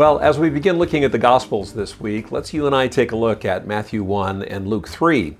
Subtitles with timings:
[0.00, 3.12] Well, as we begin looking at the Gospels this week, let's you and I take
[3.12, 5.36] a look at Matthew 1 and Luke 3.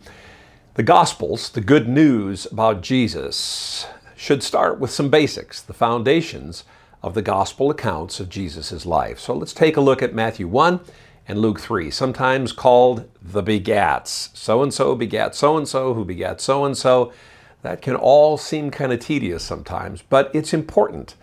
[0.74, 6.64] The Gospels, the good news about Jesus, should start with some basics, the foundations
[7.02, 9.18] of the Gospel accounts of Jesus' life.
[9.18, 10.80] So let's take a look at Matthew 1
[11.26, 14.28] and Luke 3, sometimes called the begats.
[14.36, 17.14] So and so begat so and so, who begat so and so.
[17.62, 21.14] That can all seem kind of tedious sometimes, but it's important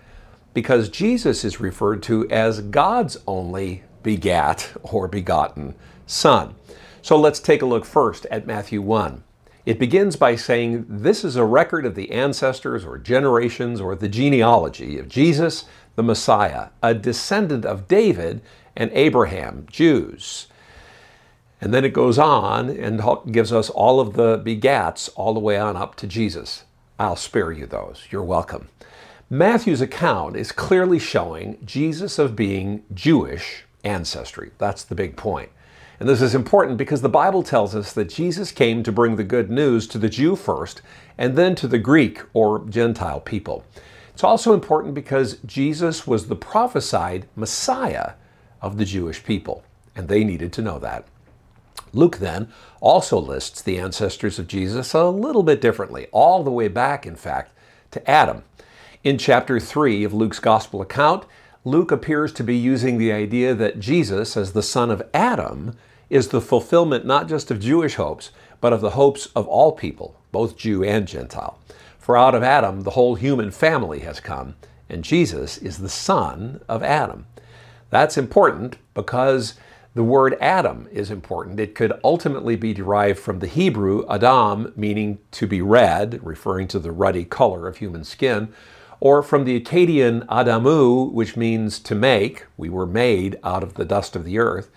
[0.57, 5.75] because Jesus is referred to as God's only begat or begotten
[6.07, 6.55] Son.
[7.03, 9.23] So let's take a look first at Matthew 1.
[9.67, 14.09] It begins by saying this is a record of the ancestors or generations or the
[14.09, 18.41] genealogy of Jesus, the Messiah, a descendant of David
[18.75, 20.47] and Abraham, Jews.
[21.61, 22.99] And then it goes on and
[23.31, 26.63] gives us all of the begats all the way on up to Jesus.
[26.97, 28.07] I'll spare you those.
[28.09, 28.69] You're welcome.
[29.29, 34.51] Matthew's account is clearly showing Jesus of being Jewish ancestry.
[34.57, 35.49] That's the big point.
[35.99, 39.25] And this is important because the Bible tells us that Jesus came to bring the
[39.25, 40.81] good news to the Jew first
[41.17, 43.65] and then to the Greek or Gentile people.
[44.13, 48.13] It's also important because Jesus was the prophesied Messiah
[48.61, 49.61] of the Jewish people,
[49.93, 51.05] and they needed to know that.
[51.91, 52.47] Luke then
[52.79, 57.17] also lists the ancestors of Jesus a little bit differently, all the way back, in
[57.17, 57.51] fact,
[57.91, 58.43] to Adam.
[59.07, 61.23] In chapter 3 of Luke's gospel account,
[61.63, 65.77] Luke appears to be using the idea that Jesus, as the son of Adam,
[66.09, 70.19] is the fulfillment not just of Jewish hopes, but of the hopes of all people,
[70.33, 71.57] both Jew and Gentile.
[71.97, 74.55] For out of Adam, the whole human family has come,
[74.89, 77.27] and Jesus is the son of Adam.
[77.89, 79.53] That's important because
[79.95, 81.61] the word Adam is important.
[81.61, 86.79] It could ultimately be derived from the Hebrew Adam, meaning to be red, referring to
[86.79, 88.53] the ruddy color of human skin,
[88.99, 92.45] or from the Akkadian Adamu, which means to make.
[92.57, 94.69] We were made out of the dust of the earth.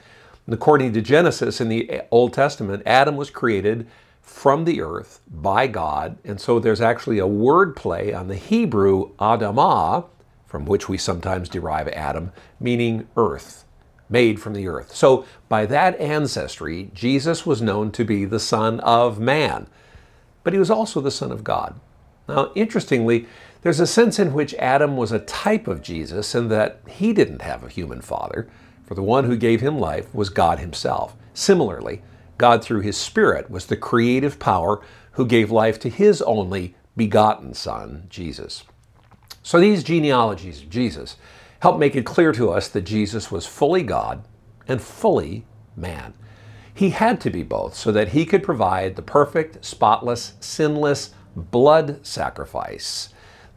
[0.46, 3.86] And according to Genesis in the Old Testament, Adam was created
[4.20, 6.18] from the earth by God.
[6.24, 10.06] And so there's actually a word play on the Hebrew Adamah,
[10.46, 13.64] from which we sometimes derive Adam, meaning earth,
[14.08, 14.94] made from the earth.
[14.94, 19.68] So by that ancestry, Jesus was known to be the Son of Man,
[20.42, 21.78] but he was also the Son of God.
[22.28, 23.26] Now, interestingly,
[23.62, 27.42] there's a sense in which Adam was a type of Jesus and that he didn't
[27.42, 28.48] have a human father,
[28.84, 31.14] for the one who gave him life was God himself.
[31.34, 32.02] Similarly,
[32.38, 34.80] God through his Spirit was the creative power
[35.12, 38.64] who gave life to his only begotten Son, Jesus.
[39.42, 41.16] So these genealogies of Jesus
[41.60, 44.24] help make it clear to us that Jesus was fully God
[44.66, 45.44] and fully
[45.76, 46.14] man.
[46.72, 52.04] He had to be both so that he could provide the perfect, spotless, sinless blood
[52.06, 53.10] sacrifice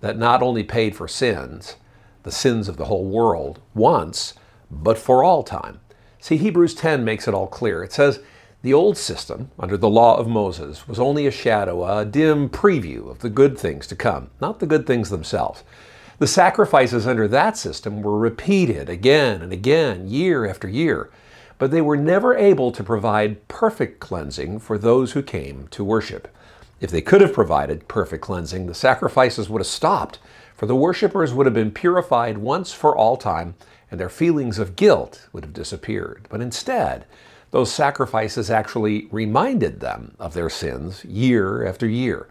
[0.04, 1.78] that not only paid for sins,
[2.24, 4.34] the sins of the whole world, once,
[4.70, 5.80] but for all time.
[6.20, 7.82] See, Hebrews 10 makes it all clear.
[7.82, 8.20] It says,
[8.64, 13.10] the old system, under the law of Moses, was only a shadow, a dim preview
[13.10, 15.64] of the good things to come, not the good things themselves.
[16.20, 21.12] The sacrifices under that system were repeated again and again, year after year,
[21.58, 26.28] but they were never able to provide perfect cleansing for those who came to worship.
[26.84, 30.20] If they could have provided perfect cleansing, the sacrifices would have stopped,
[30.54, 33.56] for the worshippers would have been purified once for all time,
[33.90, 36.28] and their feelings of guilt would have disappeared.
[36.30, 37.06] But instead,
[37.52, 42.28] those sacrifices actually reminded them of their sins year after year.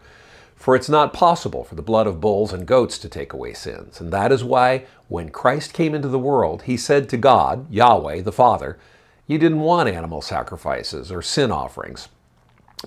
[0.54, 4.02] For it's not possible for the blood of bulls and goats to take away sins.
[4.02, 8.20] And that is why, when Christ came into the world, he said to God, Yahweh,
[8.20, 8.78] the Father,
[9.26, 12.10] You didn't want animal sacrifices or sin offerings.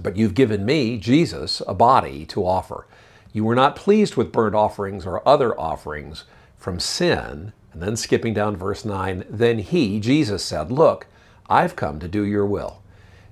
[0.02, 2.88] But you've given me, Jesus, a body to offer.
[3.32, 6.26] You were not pleased with burnt offerings or other offerings
[6.58, 7.54] from sin.
[7.74, 11.08] And then skipping down verse 9, then he, Jesus, said, Look,
[11.50, 12.82] I've come to do your will.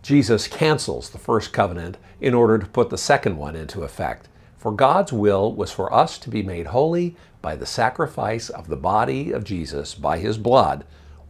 [0.01, 4.27] Jesus cancels the first covenant in order to put the second one into effect.
[4.57, 8.75] For God's will was for us to be made holy by the sacrifice of the
[8.75, 10.85] body of Jesus by his blood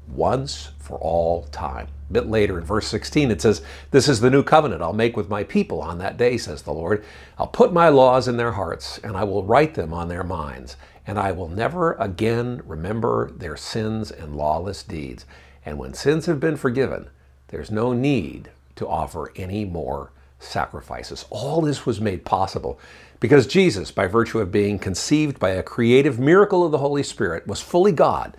[0.08, 1.88] once for all time.
[2.10, 3.62] A bit later in verse 16, it says,
[3.92, 6.74] This is the new covenant I'll make with my people on that day, says the
[6.74, 7.04] Lord.
[7.38, 10.78] I'll put my laws in their hearts, and I will write them on their minds,
[11.08, 15.26] and I will never again remember their sins and lawless deeds.
[15.66, 17.10] And when sins have been forgiven,
[17.48, 21.26] there's no need to offer any more sacrifices.
[21.30, 22.80] All this was made possible
[23.20, 27.48] because Jesus, by virtue of being conceived by a creative miracle of the Holy Spirit,
[27.48, 28.36] was fully God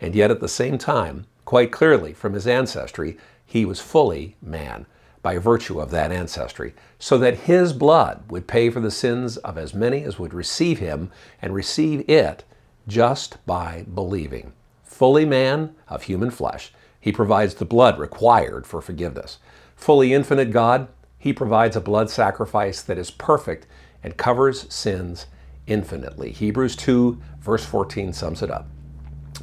[0.00, 4.86] and yet at the same time, quite clearly from his ancestry, he was fully man
[5.22, 9.58] by virtue of that ancestry, so that his blood would pay for the sins of
[9.58, 11.10] as many as would receive him
[11.42, 12.44] and receive it
[12.86, 14.52] just by believing.
[14.82, 19.38] Fully man of human flesh, he provides the blood required for forgiveness.
[19.76, 23.66] Fully infinite God, he provides a blood sacrifice that is perfect
[24.02, 25.26] and covers sins
[25.66, 26.30] infinitely.
[26.30, 28.68] Hebrews 2, verse 14 sums it up.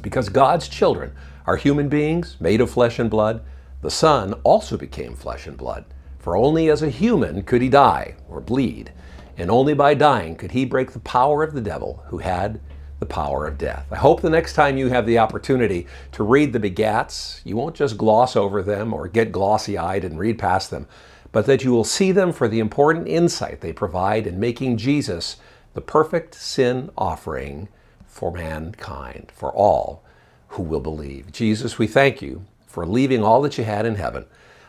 [0.06, 1.16] Because God's children
[1.48, 3.42] are human beings made of flesh and blood,
[3.82, 5.84] the Son also became flesh and blood.
[6.20, 8.92] For only as a human could he die or bleed,
[9.36, 12.60] and only by dying could he break the power of the devil who had
[13.00, 13.88] the power of death.
[13.90, 17.74] I hope the next time you have the opportunity to read the begats, you won't
[17.74, 20.86] just gloss over them or get glossy eyed and read past them,
[21.32, 25.38] but that you will see them for the important insight they provide in making Jesus
[25.74, 27.66] the perfect sin offering
[28.16, 30.02] for mankind, for all
[30.48, 31.30] who will believe.
[31.32, 34.24] Jesus, we thank you for leaving all that you had in heaven,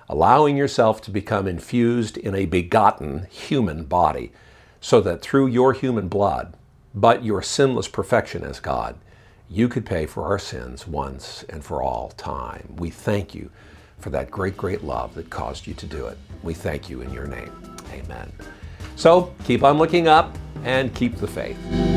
[0.09, 4.33] allowing yourself to become infused in a begotten human body,
[4.81, 6.55] so that through your human blood,
[6.93, 8.97] but your sinless perfection as God,
[9.49, 12.75] you could pay for our sins once and for all time.
[12.77, 13.49] We thank you
[13.97, 16.17] for that great, great love that caused you to do it.
[16.43, 17.51] We thank you in your name.
[17.93, 18.29] Amen.
[18.97, 21.96] So keep on looking up and keep the faith.